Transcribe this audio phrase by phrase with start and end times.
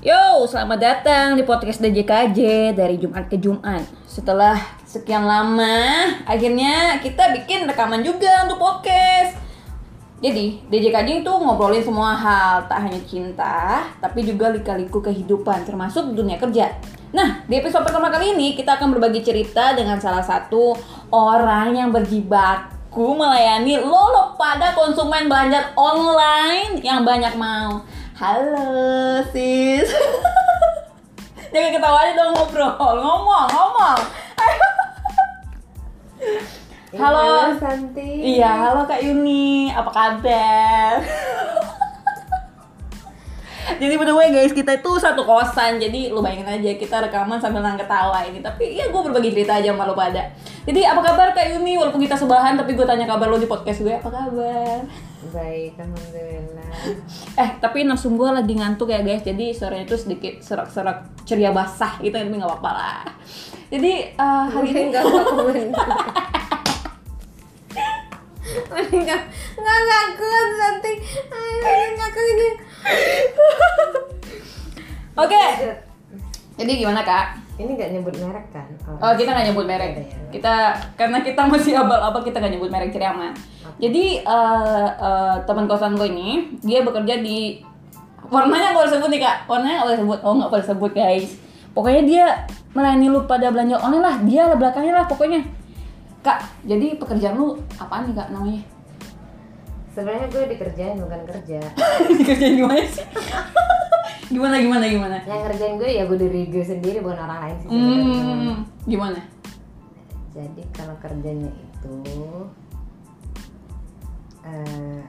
[0.00, 3.84] Yo, selamat datang di podcast DJKJ dari Jumat ke Jumat.
[4.08, 4.56] Setelah
[4.88, 9.36] sekian lama, akhirnya kita bikin rekaman juga untuk podcast.
[10.24, 16.40] Jadi, DJKJ itu ngobrolin semua hal, tak hanya cinta, tapi juga lika-liku kehidupan, termasuk dunia
[16.40, 16.80] kerja.
[17.12, 20.80] Nah, di episode pertama kali ini kita akan berbagi cerita dengan salah satu
[21.12, 27.84] orang yang berjibaku melayani lo pada konsumen belanja online yang banyak mau.
[28.20, 29.88] Halo sis.
[31.56, 34.00] Jangan ketawa aja dong ngobrol, ngomong, ngomong.
[37.00, 37.56] Halo.
[37.56, 38.36] Santi.
[38.36, 41.00] Iya, halo Kak Yuni, apa kabar?
[43.80, 47.40] jadi by the way guys, kita itu satu kosan, jadi lu bayangin aja kita rekaman
[47.40, 48.44] sambil nang ketawa ini.
[48.44, 50.28] Tapi ya gue berbagi cerita aja sama lu pada.
[50.68, 51.80] Jadi apa kabar Kak Yuni?
[51.80, 55.08] Walaupun kita sebelahan, tapi gue tanya kabar lu di podcast gue, apa kabar?
[55.28, 56.72] Baik, alhamdulillah.
[57.36, 62.00] Eh, tapi nafsu gue lagi ngantuk ya guys, jadi suaranya tuh sedikit serak-serak ceria basah
[62.00, 63.04] gitu, tapi nggak apa-apa lah.
[63.68, 64.88] Jadi eh, hari ini
[70.16, 70.92] kuat Santi.
[71.28, 72.48] Ayo, enggak kuat ini.
[75.20, 75.44] Oke,
[76.56, 77.49] jadi gimana kak?
[77.60, 78.68] Ini enggak nyebut merek kan?
[79.04, 80.04] Oh kita nggak nyebut merek, ya.
[80.32, 80.54] kita
[80.96, 83.36] karena kita masih abal-abal kita nggak nyebut merek ciri aman.
[83.76, 87.60] Jadi eh, eh, teman kosan gue ini dia bekerja di
[88.32, 91.28] warnanya nggak boleh sebut nih kak, warnanya nggak boleh sebut, oh nggak boleh sebut guys.
[91.76, 92.24] Pokoknya dia
[92.72, 95.44] melayani lu pada belanja online lah, dia lah belakangnya lah pokoknya.
[96.24, 98.62] Kak, jadi pekerjaan lu apa nih kak namanya?
[99.92, 101.60] Sebenarnya gue dikerjain bukan kerja.
[102.20, 103.04] Dikerjain gimana sih?
[104.28, 105.16] gimana gimana gimana?
[105.26, 107.68] Yang ngerjain gue ya gue diri gue sendiri bukan orang lain sih.
[107.68, 109.20] Hmm, gimana?
[110.30, 111.96] Jadi kalau kerjanya itu
[114.40, 115.02] eh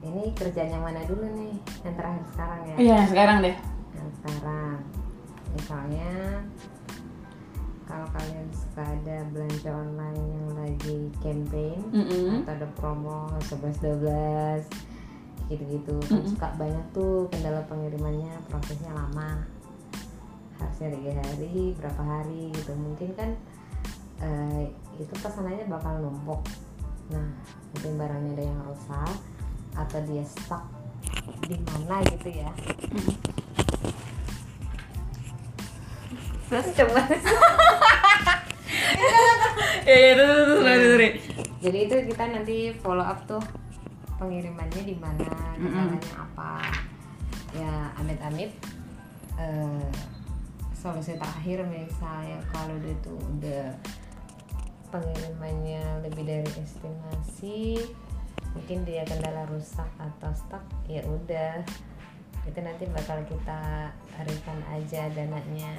[0.00, 1.54] ini kerjaan yang mana dulu nih?
[1.84, 2.74] Yang terakhir sekarang ya?
[2.78, 3.56] Iya sekarang deh.
[3.90, 4.76] yang sekarang
[5.50, 6.10] misalnya
[7.84, 12.46] kalau kalian suka ada belanja online yang lagi campaign Mm-mm.
[12.46, 14.62] atau ada promo 11-12
[15.50, 15.98] gitu-gitu.
[16.06, 19.42] Kan suka banyak tuh kendala pengirimannya prosesnya lama.
[20.56, 22.72] Harusnya tiga hari berapa hari gitu.
[22.78, 23.30] Mungkin kan
[24.22, 26.46] eh, itu pesanannya bakal numpuk.
[27.10, 27.26] Nah
[27.74, 29.14] mungkin barangnya ada yang rusak
[29.74, 30.64] atau dia stuck
[31.50, 32.50] di mana gitu ya.
[36.50, 37.02] Terus coba
[39.90, 41.14] terus terus terus terus, terus.
[41.60, 43.42] jadi itu kita nanti follow up tuh
[44.20, 45.24] pengirimannya di mana
[45.56, 46.68] kendalanya apa.
[47.56, 48.52] Ya amit-amit
[49.40, 49.88] eh,
[50.76, 53.72] solusi terakhir misalnya kalau dia tuh udah
[54.92, 57.80] pengirimannya lebih dari estimasi
[58.50, 61.64] mungkin dia kendala rusak atau stuck ya udah.
[62.44, 63.90] Itu nanti bakal kita
[64.26, 65.72] refund aja dananya.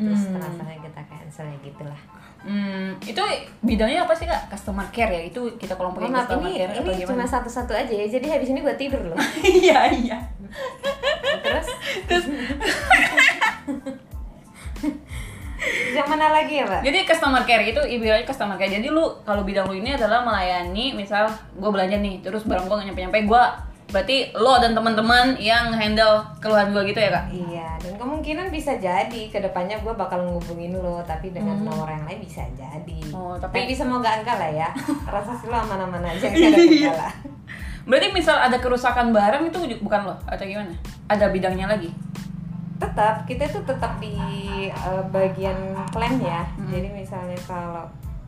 [0.00, 0.34] Terus Hmm.
[0.40, 2.02] transfernya kita cancel ya gitulah
[2.42, 3.22] Hmm, itu
[3.60, 4.50] bidangnya apa sih kak?
[4.50, 5.22] Customer care ya?
[5.24, 7.30] Itu kita kelompokin Oh, maaf, customer ini, care atau ini cuma gimana?
[7.30, 9.18] satu-satu aja ya, jadi habis ini gue tidur loh.
[9.62, 10.18] Iya iya.
[11.40, 11.66] Terus,
[12.04, 12.24] Terus
[15.92, 16.82] yang mana lagi ya, Pak?
[16.82, 18.72] jadi customer care itu ibaratnya customer care.
[18.72, 22.74] Jadi lu kalau bidang lu ini adalah melayani, misal gue belanja nih, terus barang gue
[22.74, 23.42] gak nyampe-nyampe, gue
[23.92, 27.24] berarti lo dan teman-teman yang handle keluhan gue gitu ya kak?
[27.28, 32.02] Iya, dan kemungkinan bisa jadi ke depannya gue bakal ngubungin lo, tapi dengan nomor yang
[32.02, 32.98] lain bisa jadi.
[33.12, 34.68] Oh, tapi- tapi semoga enggak lah ya.
[35.12, 36.48] Rasa sih lo aman-aman aja, Iya.
[36.48, 37.08] ada kendala.
[37.82, 40.72] Berarti misal ada kerusakan barang itu bukan lo atau gimana?
[41.06, 41.92] Ada bidangnya lagi?
[42.78, 44.14] Tetap, kita tuh tetap di
[44.66, 45.54] eh, bagian
[45.88, 46.42] klaim ya.
[46.64, 47.84] Jadi misalnya kalau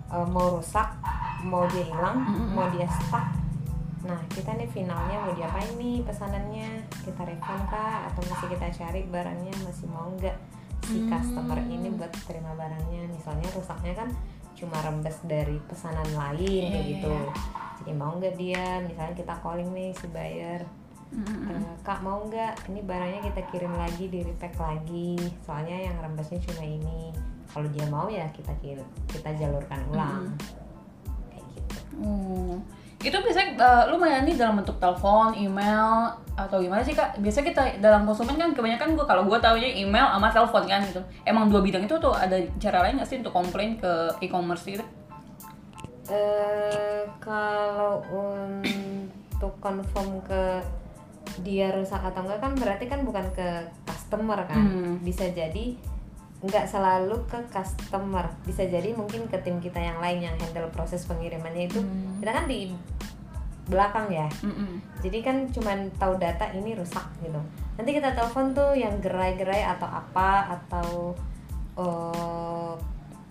[0.07, 0.87] eh, mau rusak,
[1.43, 2.21] mau dia hilang,
[2.51, 3.27] mau dia stuck,
[4.04, 6.84] Nah, kita nih finalnya mau diapain nih pesanannya?
[7.09, 8.12] Kita refund kah?
[8.12, 10.37] Atau masih kita cari barangnya masih mau nggak
[10.84, 13.09] si customer ini buat terima barangnya?
[13.09, 14.09] Misalnya rusaknya kan
[14.54, 17.16] cuma rembes dari pesanan lain kayak gitu.
[17.82, 18.84] Jadi mau nggak dia?
[18.84, 20.62] Misalnya kita calling nih si buyer,
[21.57, 22.68] "Eh, kak mau nggak?
[22.68, 25.16] Ini barangnya kita kirim lagi di repack lagi.
[25.48, 27.10] Soalnya yang rembesnya cuma ini.
[27.48, 30.28] Kalau dia mau ya kita kirim, kita jalurkan ulang.
[31.33, 31.77] Kayak gitu.
[32.04, 32.84] Hmm.
[33.04, 37.21] Itu biasanya eh, lu melayani dalam bentuk telepon, email atau gimana sih kak?
[37.21, 41.04] Biasa kita dalam konsumen kan kebanyakan gua kalau gua taunya email sama telepon kan gitu.
[41.28, 43.92] Emang dua bidang itu tuh ada cara lain nggak sih untuk komplain ke
[44.24, 44.84] e-commerce gitu?
[46.09, 50.65] Eh kalau untuk confirm ke
[51.45, 53.48] dia rusak atau enggak kan berarti kan bukan ke
[53.84, 54.95] customer kan Hmm.
[55.03, 55.74] bisa jadi
[56.45, 58.29] nggak selalu ke customer.
[58.45, 61.81] Bisa jadi mungkin ke tim kita yang lain yang handle proses pengirimannya itu.
[62.21, 62.69] Kita kan di
[63.65, 64.29] belakang ya.
[64.45, 64.77] Mm-mm.
[65.01, 67.41] jadi kan cuman tahu data ini rusak gitu.
[67.81, 70.89] Nanti kita telepon tuh yang gerai-gerai atau apa atau
[71.81, 72.73] eh,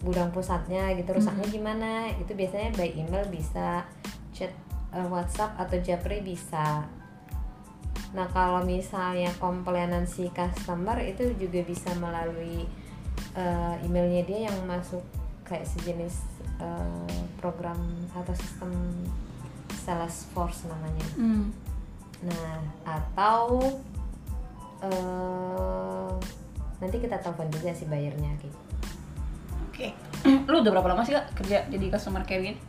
[0.01, 2.09] gudang pusatnya gitu rusaknya gimana.
[2.17, 3.85] Itu biasanya by email bisa
[4.33, 4.49] chat
[4.89, 6.81] eh, WhatsApp atau Japri bisa.
[8.13, 12.65] Nah kalau misalnya komplainan si customer itu juga bisa melalui
[13.33, 15.01] eh, emailnya dia yang masuk
[15.43, 16.23] kayak sejenis
[16.61, 17.77] eh, program
[18.13, 18.71] atau sistem
[19.83, 21.51] Salesforce namanya Mm.
[22.23, 22.55] Nah,
[22.87, 23.59] atau
[24.79, 26.11] eh
[26.79, 28.59] nanti kita telepon juga si bayarnya gitu.
[29.67, 29.91] Oke.
[30.51, 32.59] Lu udah berapa lama sih kak kerja jadi customer care gini?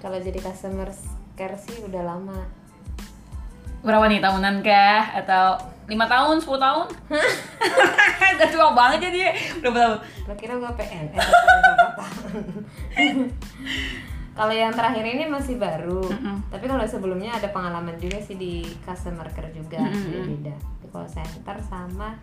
[0.00, 0.88] Kalau jadi customer
[1.36, 2.48] care sih udah lama.
[3.84, 5.02] Berapa nih tahunan kah?
[5.20, 6.86] Atau lima tahun, 10 tahun?
[8.36, 9.18] Udah tua banget jadi
[9.62, 9.98] berapa tahun?
[10.26, 12.44] Lo kira gue PNS berapa tahun?
[14.36, 16.52] Kalau yang terakhir ini masih baru, Mm-mm.
[16.52, 20.12] tapi kalau sebelumnya ada pengalaman juga sih di customer care juga, Mm-mm.
[20.12, 20.54] beda beda.
[20.84, 22.20] Di call center sama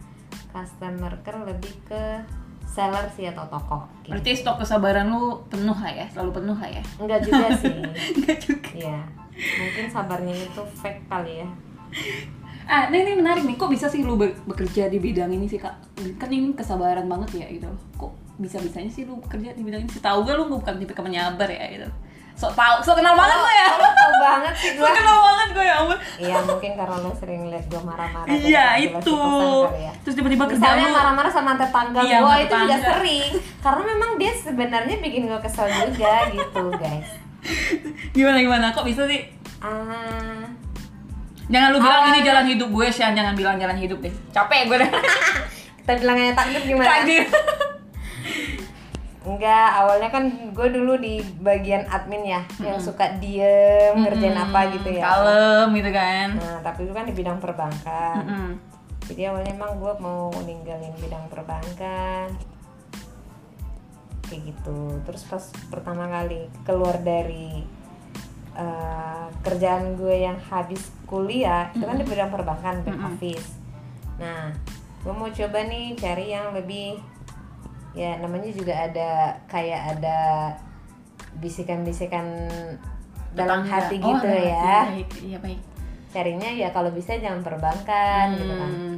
[0.54, 2.22] customer care lebih ke
[2.70, 3.90] seller sih atau toko.
[4.06, 4.14] Gitu.
[4.14, 6.06] Berarti stok kesabaran lu penuh lah ya?
[6.14, 6.84] Selalu penuh lah ya?
[7.02, 7.78] Enggak juga sih.
[8.22, 8.70] Enggak juga.
[8.78, 9.00] Iya,
[9.34, 11.50] mungkin sabarnya itu fake kali ya.
[12.64, 13.56] Ah, ini, ini menarik nih.
[13.56, 15.76] Kok bisa sih lu be- bekerja di bidang ini sih kak?
[16.16, 17.68] Kan ini kesabaran banget ya gitu.
[17.96, 19.90] Kok bisa-bisanya sih lu bekerja di bidang ini?
[19.90, 20.00] sih?
[20.00, 21.90] Tahu gak lu bukan tipe penyabar ya gitu?
[22.34, 23.68] So tahu, so kenal banget lo ya.
[23.72, 24.90] Lo tau banget sih So gue.
[24.90, 25.98] kenal banget gue ya ampun.
[26.18, 28.34] Iya mungkin karena lo sering liat gue marah-marah.
[28.34, 29.18] Iya itu.
[29.78, 29.92] ya.
[30.02, 33.32] Terus tiba-tiba kerja Misalnya marah-marah sama tetangga Iya, gue itu juga sering
[33.64, 37.10] Karena memang dia sebenarnya bikin gue kesel juga gitu guys
[38.12, 38.66] Gimana gimana?
[38.72, 39.24] Kok bisa sih?
[39.58, 40.44] Ah,
[41.54, 42.10] Jangan lu bilang Ah.
[42.10, 43.14] ini jalan hidup gue, Shan.
[43.14, 44.14] Jangan bilang jalan hidup deh.
[44.34, 44.90] Capek gue deh.
[45.86, 46.90] Kita bilangnya takdir gimana?
[46.90, 47.24] Takdir.
[49.24, 54.90] Enggak, awalnya kan gue dulu di bagian admin ya Yang suka diem, ngerjain apa gitu
[54.92, 56.28] ya Kalem gitu kan.
[56.36, 58.52] Nah, tapi itu kan di bidang perbankan Mm-mm.
[59.08, 62.36] Jadi awalnya emang gue mau ninggalin bidang perbankan
[64.28, 67.64] Kayak gitu Terus pas pertama kali keluar dari
[68.56, 73.58] eh, kerjaan gue yang habis kuliah Itu kan di bidang perbankan, back office
[74.16, 74.54] Nah,
[75.00, 76.98] gue mau coba nih cari yang lebih
[77.94, 79.10] Ya namanya juga ada
[79.46, 80.18] kayak ada
[81.36, 82.26] bisikan-bisikan
[83.32, 85.02] dalam hati Oh, gitu ya hati.
[85.02, 85.10] Baik.
[85.20, 85.62] Iya baik.
[86.10, 88.98] carinya ya kalau bisa jangan perbankan gitu kan Hmm.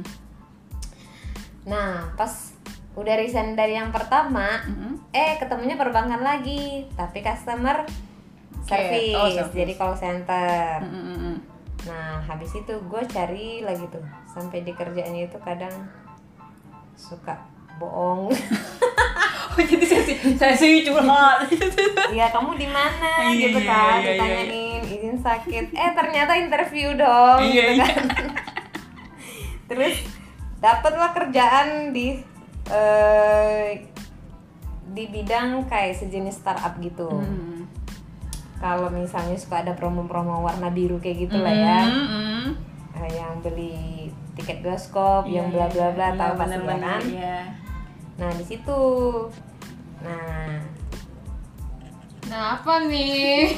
[1.64, 2.52] nah pas
[2.92, 5.00] udah resign dari yang pertama Mm-mm.
[5.10, 7.88] eh ketemunya perbankan lagi tapi customer
[8.66, 9.54] service, Oh, service.
[9.54, 11.34] jadi call center Mm-mm.
[11.84, 15.72] nah habis itu gue cari lagi tuh sampai di kerjaannya itu kadang
[16.92, 17.38] suka
[17.76, 18.32] bohong
[19.48, 21.48] Oh jadi sesi sesi curhat.
[22.12, 24.50] Iya kamu di mana Iya, gitu iya, kan iya, iya, ditanyain
[24.84, 27.86] izin sakit eh ternyata interview dong Iya, gitu iya.
[27.86, 28.04] kan
[29.70, 29.96] terus
[30.58, 32.20] dapatlah kerjaan di
[32.68, 33.68] eh,
[34.88, 37.45] di bidang kayak sejenis startup gitu Mm.
[38.56, 42.56] Kalau misalnya suka ada promo-promo warna biru kayak gitu lah ya Mm-mm.
[42.96, 47.38] Eh, yang beli tiket bioskop yang bla bla bla Iya, tahu pasti ya kan Iya.
[48.16, 48.80] nah di situ
[49.98, 50.56] nah
[52.26, 53.54] Nah apa nih?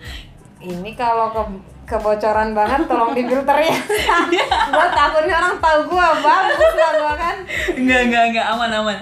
[0.62, 1.42] ini kalau ke
[1.84, 3.76] kebocoran banget tolong difilter ya
[4.70, 7.36] gue takutnya orang tahu gue bagus lah gue kan
[7.74, 8.98] Enggak enggak enggak aman aman.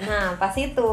[0.00, 0.92] nah pas itu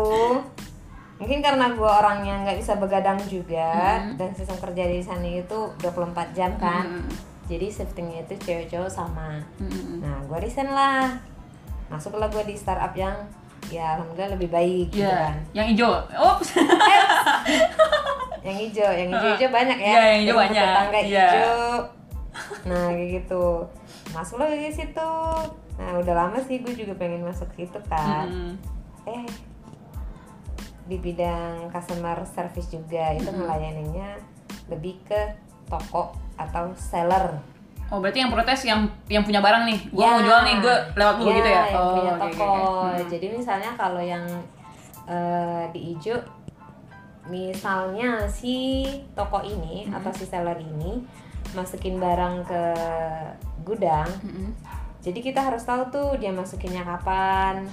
[1.17, 6.31] mungkin karena gue orangnya nggak bisa begadang juga dan sistem kerja di sana itu 24
[6.31, 7.03] jam kan Mm.
[7.47, 9.99] jadi shiftingnya itu cewek-cewek sama Mm-mm.
[9.99, 11.09] nah gue resign lah
[11.87, 13.15] masuklah gue di startup yang
[13.67, 15.89] ya alhamdulillah lebih baik gitu Iya, kan yang hijau.
[16.15, 16.35] Oh,
[18.43, 20.63] yang hijau yang hijau-hijau banyak ya Iya, yang hijau banyak.
[20.63, 21.27] tetangga Iya.
[21.27, 21.61] hijau
[22.63, 23.43] nah kayak gitu
[24.13, 25.11] masuk lagi ke situ
[25.75, 28.51] nah udah lama sih gue juga pengen masuk situ kan Mm-mm.
[29.05, 29.23] eh
[30.87, 34.15] di bidang customer service juga itu melayaninya
[34.67, 35.21] lebih ke
[35.67, 37.35] toko atau seller
[37.87, 40.11] Oh berarti yang protes yang yang punya barang nih, gua Ya.
[40.11, 41.63] mau jual nih, gua lewat lu gitu ya?
[41.71, 43.03] yang punya oke, toko oke, oke.
[43.07, 44.25] jadi misalnya kalau yang
[45.07, 46.19] eh, di hijau
[47.27, 51.03] misalnya si toko ini atau si seller ini
[51.51, 52.63] masukin barang ke
[53.63, 54.51] gudang Mm-mm.
[54.99, 57.67] jadi kita harus tahu tuh dia masukinnya kapan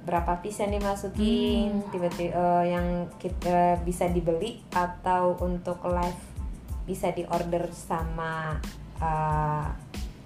[0.00, 1.90] berapa piece yang dimasukin Hmm.
[1.92, 2.86] tiba-tiba eh, yang
[3.20, 6.22] kita bisa dibeli atau untuk live
[6.88, 8.56] bisa diorder sama
[9.00, 9.66] eh,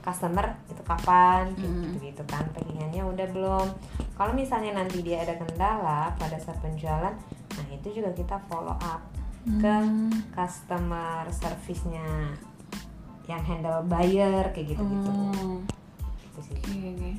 [0.01, 1.95] customer itu kapan Hmm.
[1.95, 3.67] gitu gitu kan pagingannya udah belum
[4.15, 7.15] kalau misalnya nanti dia ada kendala pada saat penjualan
[7.55, 9.03] nah itu juga kita follow up
[9.45, 9.77] ke
[10.33, 12.33] customer service-nya
[13.25, 15.13] yang handle buyer kayak gitu-gitu.
[15.13, 15.61] Hmm.
[16.17, 16.57] Gitu sih.
[16.65, 17.11] Oke, oke.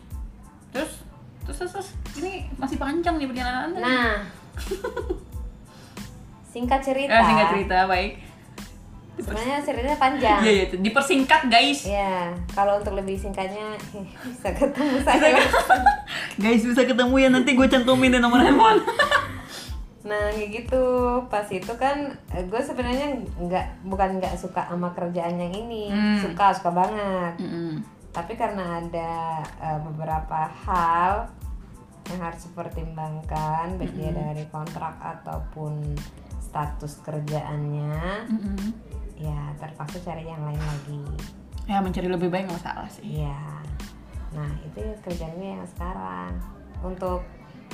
[0.74, 0.94] Terus,
[1.46, 3.80] terus, terus, terus, ini masih panjang nih perjalanan Anda.
[3.80, 4.12] Nah,
[6.50, 7.14] singkat cerita.
[7.14, 8.12] Eh, singkat cerita, baik.
[9.16, 10.40] Sebenarnya ceritanya panjang.
[10.44, 11.88] Iya, iya, dipersingkat guys.
[11.88, 13.80] Ya, kalau untuk lebih singkatnya
[14.28, 15.40] bisa ketemu saya.
[16.36, 18.84] guys bisa ketemu ya nanti gue cantumin deh nomor handphone.
[20.06, 20.86] Nah, kayak gitu.
[21.34, 26.22] Pas itu kan gue sebenarnya nggak bukan nggak suka sama kerjaan yang ini, Hmm.
[26.22, 27.34] suka suka banget.
[27.42, 27.65] Mm-mm.
[28.16, 31.28] Tapi karena ada eh, beberapa hal
[32.08, 35.98] yang harus dipertimbangkan, baik dia dari kontrak ataupun
[36.40, 38.00] status kerjaannya,
[38.32, 38.58] Mm-mm.
[39.20, 41.04] ya terpaksa cari yang lain lagi.
[41.68, 43.20] Ya mencari lebih baik nggak masalah sih.
[43.20, 43.42] Iya.
[44.38, 46.32] Nah, itu kerjaan gue yang sekarang.
[46.86, 47.26] Untuk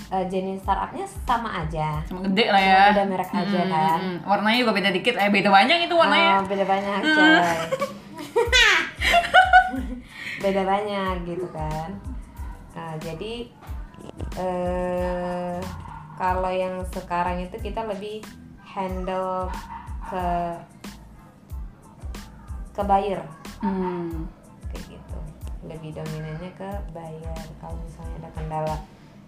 [0.10, 2.02] eh, jenis startupnya sama aja.
[2.08, 2.84] Sama gede lah ya.
[2.96, 4.00] Beda merek aja Mm-mm, kan.
[4.26, 6.42] Warnanya juga beda dikit, eh beda banyak itu warnanya.
[6.42, 8.01] Oh, beda banyak, coy.
[10.42, 12.02] Beda banyak gitu kan.
[12.74, 13.48] Nah, jadi
[14.36, 15.60] eh
[16.18, 18.26] kalau yang sekarang itu kita lebih
[18.62, 19.50] handle
[20.10, 20.26] ke
[22.72, 23.22] ke buyer
[23.62, 24.26] Hmm.
[24.74, 25.20] kayak gitu
[25.70, 28.76] lebih dominannya ke buyer kalau misalnya ada kendala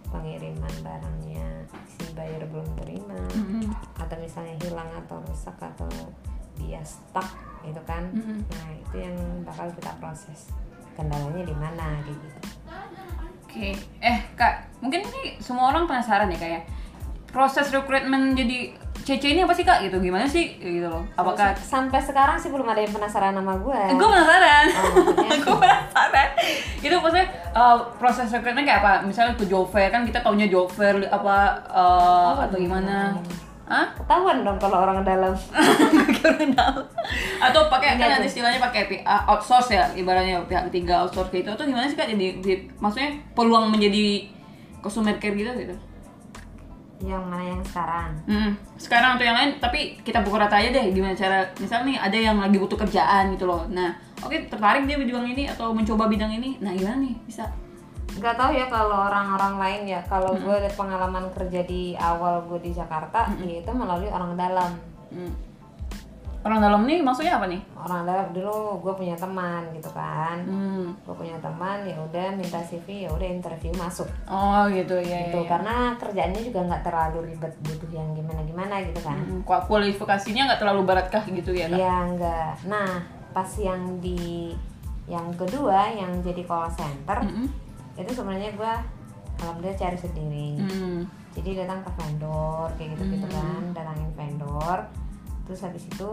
[0.09, 3.69] pengiriman barangnya si buyer belum terima Mm-mm.
[4.01, 5.89] atau misalnya hilang atau rusak atau
[6.57, 7.29] dia stuck
[7.61, 8.41] gitu kan Mm-mm.
[8.41, 10.49] nah itu yang bakal kita proses
[10.95, 12.39] kendalanya di mana kayak gitu
[13.53, 13.69] Oke,
[14.01, 16.65] eh kak, mungkin ini semua orang penasaran ya kayak
[17.29, 18.73] proses rekrutmen jadi
[19.05, 20.01] CC ini apa sih kak gitu?
[20.01, 21.05] Gimana sih gitu loh?
[21.13, 26.27] Apakah sampai sekarang sih belum ada yang penasaran sama gue gue penasaran, Oh, gue penasaran.
[26.81, 28.93] Itu maksudnya uh, proses rekrutmen kayak apa?
[29.05, 33.21] Misalnya ke job fair kan kita taunya job fair apa uh, atau gimana?
[33.73, 33.89] Hah?
[33.97, 35.33] ketahuan dong kalau orang dalam.
[37.41, 41.43] Atau pakai kan nanti istilahnya pakai pi- uh, outsource ya, ibaratnya pihak ketiga outsource kayak
[41.43, 42.05] itu atau gimana sih kak?
[42.05, 44.29] Jadi, di- maksudnya peluang menjadi
[44.79, 45.75] customer care gitu gitu?
[47.03, 50.95] yang mana yang sekarang Hmm, sekarang atau yang lain, tapi kita pukul rata aja deh
[50.95, 53.67] gimana cara, misalnya nih ada yang lagi butuh kerjaan gitu loh.
[53.67, 53.91] Nah,
[54.23, 57.43] oke tertarik dia di bidang ini atau mencoba bidang ini, nah gimana nih bisa?
[58.15, 62.59] Nggak tahu ya kalau orang-orang lain ya kalau gue lihat pengalaman kerja di awal gue
[62.59, 64.71] di Jakarta ya itu melalui orang dalam
[65.09, 65.29] Hmm.
[66.43, 67.61] Orang dalam nih maksudnya apa nih?
[67.77, 70.91] orang dalam dulu gue punya teman gitu kan Hmm.
[70.97, 75.23] gue punya teman ya udah minta CV ya udah interview masuk Oh gitu ya.
[75.23, 75.49] gitu ya, ya.
[75.49, 80.59] karena kerjaannya juga nggak terlalu ribet butuh yang gimana gimana gitu kan Hmm, kualifikasinya nggak
[80.59, 81.67] terlalu baratkah gitu ya?
[81.67, 82.91] Iya enggak nah
[83.29, 84.51] pas yang di
[85.05, 87.47] yang kedua yang jadi call center Mm-mm.
[87.95, 88.73] Itu sebenarnya gue
[89.39, 90.99] alhamdulillah cari sendiri Hmm.
[91.31, 94.77] jadi datang ke vendor kayak gitu gitu kan datangin vendor
[95.43, 96.09] terus habis itu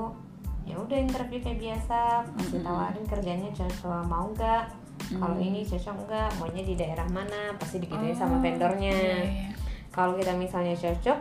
[0.62, 1.98] ya udah interview kayak biasa
[2.30, 4.64] pasti tawarin kerjanya cocok mau nggak
[5.12, 9.48] kalau ini cocok nggak maunya di daerah mana pasti digituin sama vendornya Iya, iya.
[9.88, 11.18] kalau kita misalnya cocok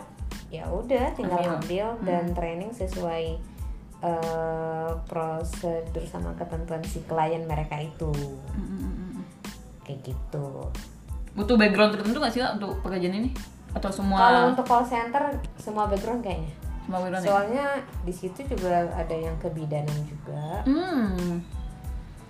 [0.50, 1.56] ya udah tinggal Ambil.
[1.56, 3.38] ambil dan training sesuai
[4.00, 8.12] eh, prosedur sama ketentuan si klien mereka itu
[8.50, 8.79] Mm, mm, mm, mm.
[9.90, 10.46] Kayak gitu
[11.34, 13.30] Butuh background tertentu nggak sih kak untuk pekerjaan ini?
[13.74, 15.24] Atau semua kalau untuk call center
[15.58, 16.54] semua background kayaknya
[16.86, 17.30] semua background ya?
[17.30, 17.66] Soalnya
[18.06, 20.62] di situ juga ada yang kebidanan juga.
[20.66, 21.42] Hmm.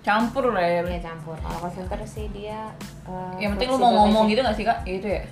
[0.00, 0.80] Campur lah ya.
[0.84, 1.36] Dia campur.
[1.40, 2.72] Kalau call center sih dia
[3.08, 4.84] eh, Yang penting lu mau ngomong gitu gak sih kak?
[4.84, 5.22] Ya, itu ya.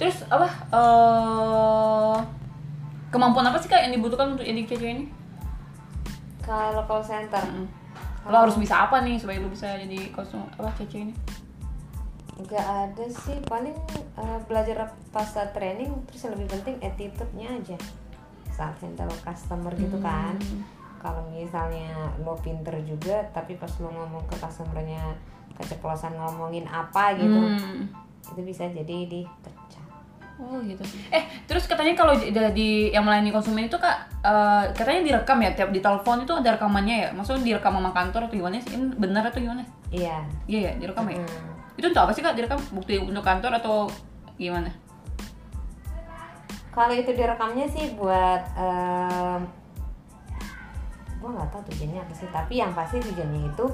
[0.00, 0.48] Terus apa?
[0.72, 2.16] eh
[3.12, 5.04] kemampuan apa sih kak yang dibutuhkan untuk jadi cewek ini?
[6.42, 7.68] Kalau call center Hmm.
[8.22, 11.14] Lo harus bisa apa nih supaya lu bisa jadi kostum apa cewek ini?
[12.32, 13.76] Nggak ada sih paling
[14.16, 17.76] eh, belajar pas training terus yang lebih penting attitude-nya aja
[18.52, 20.36] saat handle customer gitu kan.
[20.36, 20.62] Hmm.
[21.02, 25.02] Kalau misalnya lo pinter juga tapi pas lo ngomong ke customernya
[25.58, 27.90] keceplosan ngomongin apa gitu Hmm.
[28.22, 29.86] itu bisa jadi dipecat.
[30.40, 30.80] Oh gitu.
[31.12, 35.70] Eh terus katanya kalau di, yang melayani konsumen itu kak eh, katanya direkam ya tiap
[35.74, 37.08] di telepon itu ada rekamannya ya.
[37.12, 38.72] Maksudnya direkam sama kantor atau gimana sih?
[38.72, 39.62] Ini benar atau gimana?
[39.92, 40.24] Iya.
[40.48, 41.20] Iya ya direkam ya.
[41.72, 41.78] Hmm.
[41.80, 42.60] Itu untuk apa sih kak direkam?
[42.76, 43.88] Bukti untuk kantor atau
[44.36, 44.68] gimana?
[46.72, 49.40] Kalau itu direkamnya sih buat em,
[51.20, 53.66] gua nggak tahu tujuannya apa sih, tapi yang pasti tujuannya itu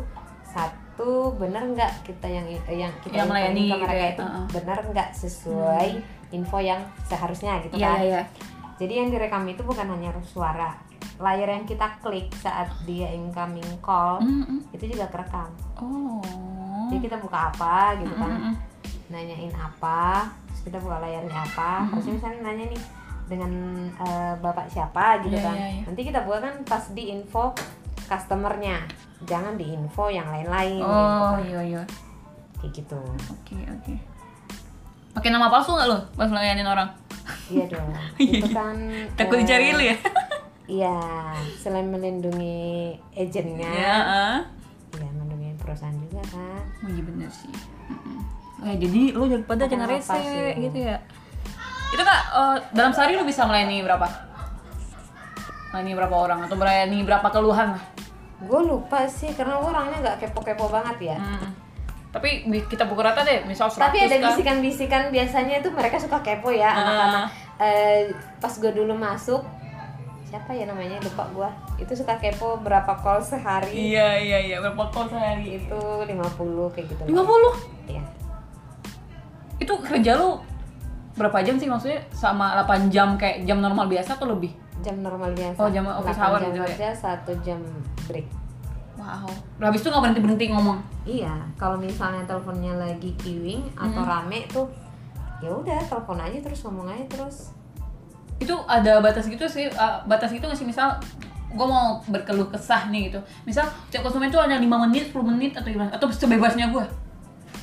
[0.43, 4.47] satu benar nggak kita yang yang kita Yang melayani ke gitu mereka ya, itu uh-uh.
[4.51, 5.89] benar nggak sesuai
[6.35, 8.03] info yang seharusnya gitu kan.
[8.03, 8.23] iya.
[8.83, 10.75] Jadi yang direkam itu bukan hanya suara,
[11.23, 14.61] layar yang kita klik saat dia incoming call Mm, mm.
[14.75, 15.51] itu juga kerekam.
[15.79, 16.58] Oh.
[16.89, 18.55] Jadi kita buka apa gitu Mm, kan, mm, mm.
[19.09, 21.85] nanyain apa, terus kita buka layarnya apa.
[21.87, 22.83] Harusnya misalnya nanya nih,
[23.29, 23.53] dengan
[23.95, 25.83] eh, bapak siapa gitu Iya, kan iya, iya.
[25.85, 27.53] nanti kita buat kan pas di info
[28.03, 28.89] customernya
[29.23, 31.45] jangan di info yang lain-lain gitu Oh kan.
[31.45, 31.83] iya iya.
[32.57, 32.97] kayak gitu
[33.29, 33.95] Oke oke.
[35.13, 36.89] Pakai nama palsu nggak lo pas ngelayanin orang?
[37.49, 37.85] iya dong
[38.17, 38.77] itu kan
[39.13, 39.97] Takut eh, dicari lu ya?
[40.67, 40.97] iya
[41.55, 43.97] selain melindungi agentnya Ya.
[44.01, 44.39] ah.
[44.97, 45.09] ya
[45.69, 47.53] perusahaan juga kan iya bener sih.
[48.59, 50.17] Eh, jadi lo daripada jangan rese
[50.57, 50.97] gitu ya.
[51.89, 54.09] Itu kak eh, dalam sehari lo bisa melayani berapa?
[55.71, 57.85] Melayani berapa orang atau melayani berapa keluhan lah?
[58.39, 61.51] gue lupa sih karena gue orangnya nggak kepo-kepo banget ya Mm.
[62.09, 62.29] Tapi
[62.65, 64.31] kita pukul rata deh, misal 100 tapi ada kan?
[64.31, 66.79] bisikan-bisikan biasanya itu mereka suka kepo ya Ah.
[66.79, 67.27] anak-anak
[67.59, 68.01] Eh,
[68.39, 69.43] pas gue dulu masuk
[70.29, 71.49] siapa ya namanya lupa gue
[71.81, 75.57] itu suka kepo berapa call sehari Iya iya iya berapa call sehari?
[75.57, 76.13] itu 50
[76.71, 77.17] kayak gitu 50?
[77.89, 78.05] Iya.
[79.59, 80.37] Itu kerja lu
[81.15, 81.99] berapa jam sih maksudnya?
[82.13, 84.53] Sama 8 jam kayak jam normal biasa atau lebih?
[84.79, 86.93] jam normal biasa Oh, jam office 8 hour jam gitu ya?
[86.95, 87.59] satu jam
[88.07, 88.29] break
[88.95, 89.27] Wow.
[89.59, 90.79] Habis itu nggak berhenti berhenti ngomong.
[91.03, 94.67] iya kalau misalnya teleponnya lagi queuing atau rame tuh
[95.39, 97.55] ya udah telepon aja terus ngomong aja terus
[98.39, 100.99] Itu ada batas gitu sih, uh, batas gitu nggak sih misal
[101.49, 103.21] gue mau berkeluh kesah nih gitu.
[103.49, 105.91] Misal setiap konsumen tuh hanya 5 menit, 10 menit atau gimana?
[105.97, 106.85] Atau sebebasnya gue?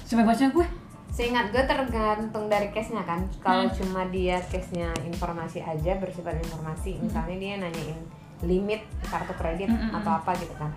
[0.10, 0.66] Sebebasnya gue?
[1.14, 3.24] Seingat gue tergantung dari case-nya kan.
[3.40, 8.00] Kalau cuma dia case-nya informasi aja bersifat informasi, misalnya dia nanyain
[8.44, 10.74] limit kartu kredit atau apa gitu kan.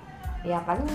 [0.46, 0.86] Ya paling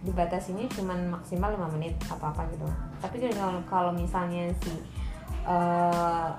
[0.00, 2.64] dibatasinya cuma maksimal 5 menit atau apa gitu.
[3.04, 4.72] Tapi kalau kalau misalnya si
[5.44, 6.30] eh,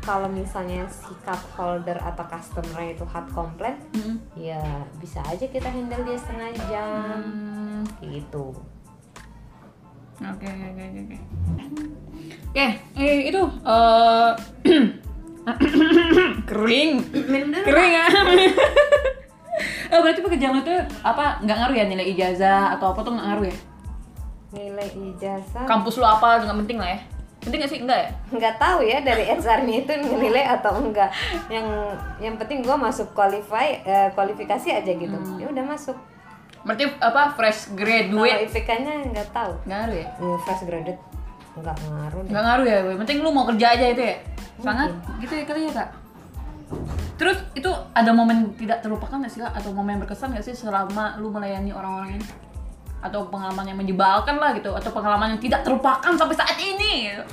[0.00, 4.16] kalau misalnya si card holder atau customer itu hard complaint, Mm-mm.
[4.34, 4.60] ya
[4.96, 7.82] bisa aja kita handle dia setengah jam Hmm.
[8.02, 8.52] gitu.
[10.20, 11.18] Oke oke oke oke.
[12.50, 12.66] Oke, Oke,
[13.00, 14.30] eh, itu eh
[16.50, 16.92] kering.
[17.64, 18.04] Kering ya.
[19.92, 23.26] oh, berarti pekerjaan lo tuh apa nggak ngaruh ya nilai ijazah atau apa tuh nggak
[23.26, 23.56] ngaruh ya?
[24.50, 27.00] Nilai ijazah Kampus lo apa nggak penting lah ya?
[27.40, 27.80] Penting nggak sih?
[27.80, 28.10] Enggak ya?
[28.36, 31.10] nggak tahu ya dari HR-nya itu nilai atau enggak
[31.48, 31.66] yang
[32.20, 35.96] yang penting gue masuk qualify eh, kualifikasi aja gitu ya udah masuk
[36.60, 40.08] Berarti apa fresh graduate IPK-nya nggak tahu ngaruh ya?
[40.12, 41.00] Ya, fresh graduate
[41.56, 42.20] nggak ngaruh.
[42.28, 42.96] Nggak ngaruh ya, Boy.
[43.04, 44.16] penting lu mau kerja aja itu ya?
[44.60, 44.92] Sangat
[45.24, 45.88] gitu ya kali ya kak?
[47.16, 49.52] Terus itu ada momen tidak terlupakan nggak sih kak?
[49.56, 52.26] Atau momen berkesan nggak sih selama lu melayani orang-orang ini?
[53.00, 54.70] Atau pengalaman yang menyebalkan lah gitu?
[54.76, 57.10] Atau pengalaman yang tidak terlupakan sampai saat ini?
[57.10, 57.24] gitu?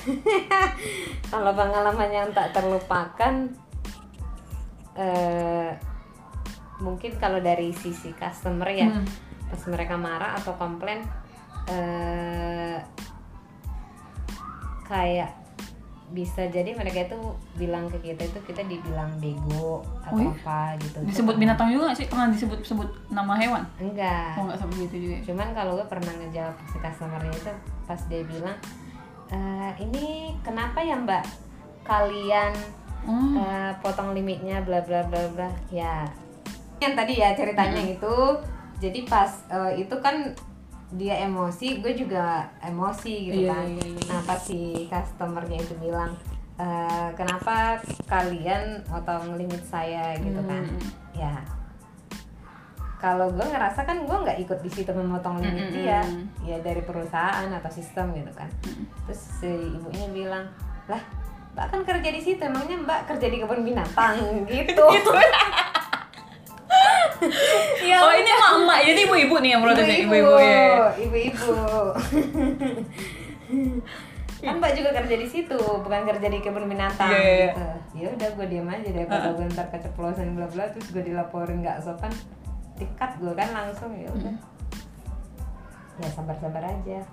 [1.30, 3.52] kalau pengalaman yang tak terlupakan
[4.96, 5.70] eh
[6.80, 9.04] mungkin kalau dari sisi customer ya Hmm.
[9.52, 11.04] pas mereka marah atau komplain
[11.68, 12.80] eh
[14.88, 15.30] kayak
[16.10, 17.18] bisa jadi mereka itu
[17.54, 20.34] bilang ke kita itu kita dibilang bego atau Oh iya?
[20.34, 22.06] apa gitu Disebut binatang juga nggak sih?
[22.06, 23.62] Pernah disebut-sebut nama hewan?
[23.78, 25.22] enggak Oh nggak sampai gitu juga ya?
[25.24, 27.52] cuman kalau gue pernah ngejawab si customernya itu
[27.84, 28.56] pas dia bilang
[29.28, 30.04] "Eh, ini
[30.40, 31.22] kenapa ya mbak
[31.82, 32.52] kalian
[33.00, 33.32] Hmm.
[33.32, 36.04] eh, potong limitnya bla bla bla bla ya
[36.78, 38.14] yang tadi ya ceritanya itu
[38.76, 40.36] jadi pas eh, itu kan
[40.90, 43.66] dia emosi gue juga emosi gitu Iya, kan.
[43.68, 44.02] iya, iya.
[44.10, 46.12] nah pas si customernya itu bilang
[46.56, 50.12] "Eh, kenapa kalian potong limit saya?
[50.18, 50.66] gitu kan.
[50.66, 50.90] Hmm.
[51.14, 51.34] ya.
[53.00, 56.24] Kalau gue ngerasa kan gue nggak ikut di situ memotong limit Mm, mm, dia mm.
[56.44, 58.50] ya dari perusahaan atau sistem gitu kan.
[59.08, 60.44] Terus si ibunya bilang
[60.84, 61.00] lah
[61.50, 64.20] mbak kan kerja di situ emangnya mbak kerja di kebun binatang?
[64.52, 64.84] Gitu
[67.90, 69.96] ya oh ini emak-emak, jadi ibu-ibu nih yang protes ya?
[70.04, 70.94] Ibu-ibu ya?
[70.96, 71.54] ibu-ibu
[74.40, 77.52] kan mbak juga kerja di situ bukan kerja di kebun binatang Iya, iya.
[77.52, 77.64] gitu
[78.00, 81.84] ya udah gue diam aja daripada gue ntar keceplosan bla bla terus gue dilaporin nggak
[81.84, 82.08] sopan
[82.80, 84.32] dikat gue kan langsung ya udah
[86.00, 87.04] ya sabar sabar aja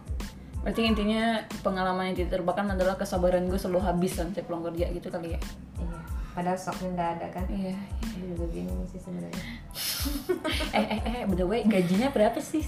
[0.58, 4.91] Berarti intinya pengalaman yang tidak terlupakan adalah kesabaran gue selalu habis kan saya pulang kerja
[4.91, 5.39] gitu kali ya?
[6.38, 7.73] Padahal stoknya nggak ada kan Iya.
[8.13, 9.43] gue juga bingung sih sebenarnya
[10.78, 12.62] eh eh eh, by the way gajinya berapa sih?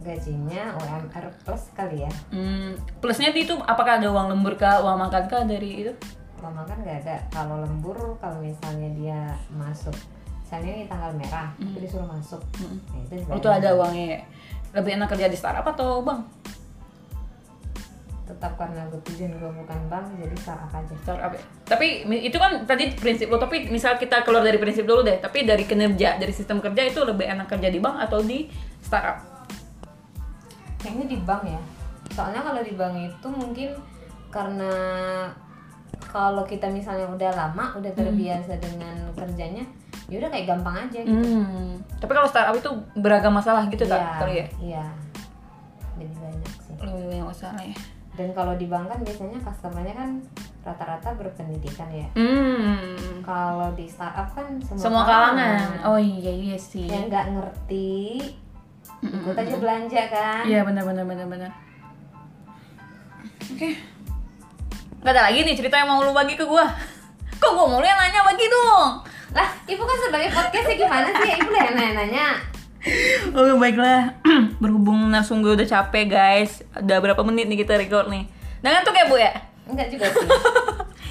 [0.00, 1.06] gajinya UMR
[1.42, 5.70] plus kali ya Hmm, plusnya itu apakah ada uang lembur kah, uang makan kah dari
[5.80, 5.92] itu?
[6.38, 9.94] mama kan nggak ada kalau lembur kalau misalnya dia masuk
[10.40, 12.78] misalnya ini tanggal merah tapi disuruh masuk Mm.
[12.82, 14.20] nah, itu Oh, itu ada uangnya ya?
[14.72, 16.18] Lebih enak kerja di startup atau bang?
[18.32, 21.42] Tetap karena gue tujuan gue bukan bank jadi startup aja Startup ya?
[21.68, 25.44] Tapi itu kan tadi prinsip lo, tapi misal kita keluar dari prinsip dulu deh Tapi
[25.44, 28.48] dari kinerja, dari sistem kerja itu lebih enak kerja di bank atau di
[28.80, 29.20] startup?
[30.82, 31.62] kayaknya di bank ya
[32.10, 33.70] soalnya kalau di bank itu mungkin
[34.34, 34.72] karena
[36.10, 39.64] kalau kita misalnya udah lama udah terbiasa dengan kerjanya
[40.10, 41.14] ya udah kayak gampang aja gitu.
[41.24, 41.78] Hmm.
[42.02, 42.68] Tapi kalau startup itu
[42.98, 44.00] beragam masalah gitu Iya, tak?
[44.20, 44.46] Kali ya?
[44.60, 44.84] iya
[45.96, 47.76] lebih banyak sih Lebih banyak masalah ya.
[48.12, 50.10] Dan kalau di bank kan biasanya customernya kan
[50.62, 53.20] rata-rata berpendidikan ya Hmm.
[53.20, 55.80] kalau di startup kan semua, Semua kalangan.
[55.84, 56.86] Oh iya iya sih.
[56.86, 58.20] yang nggak ngerti
[59.00, 61.50] ikut aja belanja kan Iya benar benar benar benar.
[63.44, 63.74] Oke.
[64.98, 66.62] Gak ada lagi nih cerita yang mau lu bagi ke gua.
[67.40, 69.02] Kok gua mulu yang nanya bagi dong.
[69.32, 72.26] lah ibu kan sebagai podcastnya gimana sih ibu lah yang nanya-nanya
[73.30, 74.18] Oke baiklah.
[74.62, 76.64] Berhubung narsum gue udah capek guys.
[76.74, 78.26] Udah berapa menit nih kita record nih.
[78.60, 79.32] Udah ngantuk ya bu ya?
[79.62, 80.26] enggak juga sih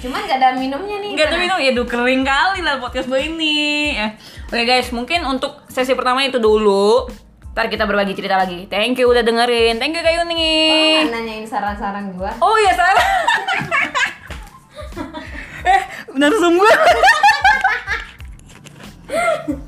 [0.04, 3.20] cuman nggak ada minumnya nih Enggak ada minum ya duh kering kali lah podcast gue
[3.22, 3.96] ini.
[3.96, 4.12] Ya.
[4.44, 7.08] Oke guys, mungkin untuk sesi pertama itu dulu.
[7.56, 8.66] Ntar kita berbagi cerita lagi.
[8.68, 9.78] Thank you udah dengerin.
[9.80, 11.06] Thank you Kak Oh, Yuni.
[11.06, 13.06] nggak nanyain saran-saran gua Oh iya salah.
[15.72, 15.82] eh,
[16.12, 16.72] narsum gue.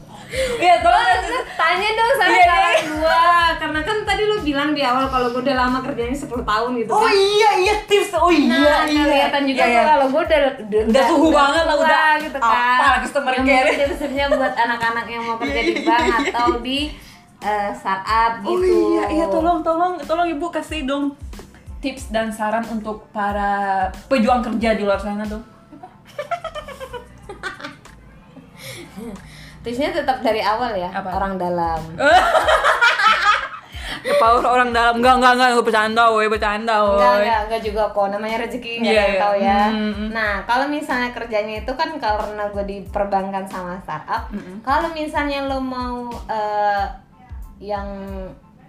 [0.56, 2.80] Iya, tolong Terus tanya dong Iya, saran-saran iya.
[2.90, 3.20] gua
[3.54, 6.88] karena kan tadi lu bilang di awal kalau gua udah lama kerjanya 10 tahun gitu
[6.88, 8.10] Oh kan iya iya tips.
[8.14, 9.02] Oh iya Nah, iya.
[9.04, 9.76] kelihatan juga Iya, iya.
[9.76, 12.98] gua kalau gua udah udah, Udah suhu banget lah, udah gitu apa kan.
[13.00, 13.64] customer yang care.
[13.64, 16.78] mungkin tipsnya buat anak-anak yang mau kerja di Iya, bank iya, atau di
[17.40, 18.74] eh, startup Oh gitu.
[18.90, 21.12] iya, iya tolong, tolong, tolong ibu kasih dong
[21.78, 25.44] tips dan saran untuk para pejuang kerja di luar sana dong.
[29.64, 31.08] Tipsnya tetap dari awal ya, Apa?
[31.10, 31.80] orang dalam.
[34.14, 37.20] Power orang dalam, enggak enggak enggak, gue bercanda, woi bercanda, Enggak, woi.
[37.22, 38.06] enggak, enggak juga kok.
[38.10, 39.22] Namanya rezeki Iya, nggak ada yang iya.
[39.22, 39.60] tahu ya.
[39.64, 40.08] Hmm, hmm.
[40.12, 44.28] Nah, kalau misalnya kerjanya itu kan karena gue di perbankan sama startup.
[44.28, 45.96] Hmm, Kalau misalnya lo mau
[46.28, 46.84] eh,
[47.58, 47.88] yang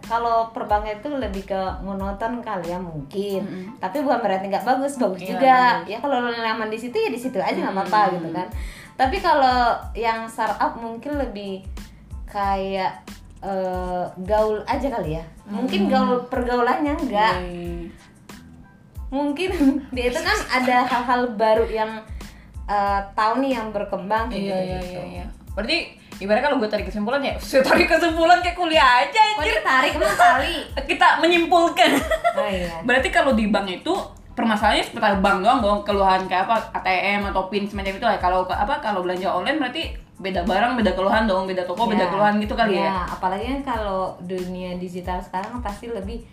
[0.01, 3.41] kalau perbankan itu lebih ke monoton kali ya mungkin.
[3.75, 5.55] Tapi bukan berarti nggak bagus, bagus Hmm, Iya, juga.
[5.73, 5.87] bagus.
[5.89, 8.47] Ya kalau lo nyaman di situ ya di situ aja nggak apa-apa gitu kan.
[8.95, 11.67] Tapi kalau yang startup mungkin lebih
[12.25, 13.03] kayak
[13.39, 15.23] eh, gaul aja kali ya.
[15.45, 17.91] Mungkin gaul pergaulannya enggak Woi.
[19.11, 19.51] mungkin
[19.95, 21.91] dia itu kan ada hal-hal baru yang
[22.65, 24.91] eh, tahu nih yang berkembang Iya gitu iya gitu.
[24.91, 25.25] iya iya.
[25.55, 25.77] Berarti
[26.19, 29.59] ibaratnya kalau gue tarik kesimpulan ya, saya tarik kesimpulan kayak kuliah aja anjir.
[29.59, 30.55] ditarik emang tali?
[30.89, 31.91] Kita menyimpulkan.
[32.35, 32.79] Oh iya.
[32.83, 33.93] Berarti kalau di bank itu
[34.35, 38.17] permasalahannya seputar bank doang dong, keluhan kayak apa ATM atau PIN semacam itu lah.
[38.17, 39.83] Kalau ke- apa kalau belanja online berarti
[40.15, 42.87] beda barang, beda keluhan dong, beda toko, beda Ya, keluhan gitu kali ya.
[42.89, 46.23] ya, apalagi kan kalau dunia digital sekarang pasti lebih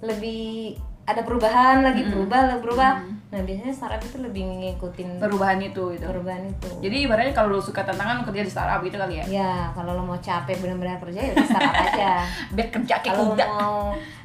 [0.00, 2.92] lebih ada perubahan lagi berubah lagi berubah.
[3.26, 6.02] Nah biasanya startup itu lebih ngikutin Perubahan itu gitu.
[6.04, 6.66] perubahan itu.
[6.80, 9.24] Jadi ibaratnya kalau lu suka tantangan kerja di startup gitu kali ya.
[9.24, 12.10] ya kalau lo mau capek benar-benar kerja ya udah startup aja.
[12.54, 13.46] Biar kerja kayak Kalau lo kuda.
[13.48, 13.76] mau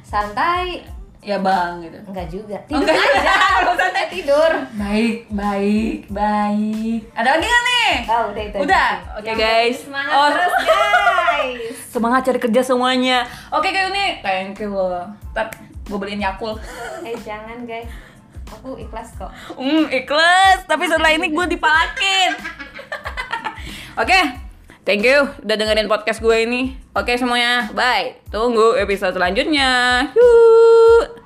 [0.02, 0.82] santai
[1.22, 1.98] Ya bang gitu.
[2.02, 2.58] enggak juga.
[2.58, 3.34] Oh, Tidur enggak aja.
[3.54, 4.06] Kalau santai.
[4.10, 4.52] tidur.
[4.74, 7.00] Baik, baik, baik.
[7.14, 7.92] Ada lagi nggak nih?
[8.10, 8.56] Oh, udah itu.
[8.58, 8.90] Udah.
[9.14, 9.76] Oke, Yang guys.
[9.86, 10.28] Semangat Oh.
[10.28, 11.76] terus, guys.
[11.94, 13.18] Semangat cari kerja semuanya.
[13.48, 14.06] Oke kayak ini.
[14.18, 15.06] Thank you loh.
[15.30, 15.46] Ntar
[15.82, 16.58] gue beliin Yakul.
[17.06, 17.86] eh, jangan, guys.
[18.50, 19.30] Aku ikhlas kok.
[19.54, 20.66] Hmm, ikhlas.
[20.66, 22.30] Tapi setelah ini gue dipalakin.
[24.02, 24.20] Oke.
[24.82, 26.74] Thank you udah dengerin podcast gue ini.
[26.98, 27.70] Oke semuanya.
[27.70, 28.18] Bye.
[28.34, 30.10] Tunggu episode selanjutnya.
[30.10, 31.21] Yuk.